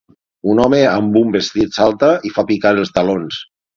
Un 0.53 0.61
home 0.61 0.79
amb 0.93 1.19
un 1.21 1.35
vestit 1.35 1.77
salta 1.81 2.09
i 2.31 2.33
fa 2.39 2.45
picar 2.53 2.73
els 2.85 2.95
talons. 2.97 3.43